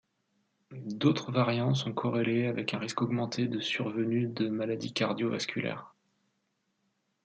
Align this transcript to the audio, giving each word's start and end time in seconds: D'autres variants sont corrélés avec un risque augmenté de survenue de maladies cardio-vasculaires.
D'autres 0.71 1.31
variants 1.31 1.75
sont 1.75 1.93
corrélés 1.93 2.47
avec 2.47 2.73
un 2.73 2.79
risque 2.79 3.03
augmenté 3.03 3.47
de 3.47 3.59
survenue 3.59 4.25
de 4.25 4.49
maladies 4.49 4.93
cardio-vasculaires. 4.93 5.93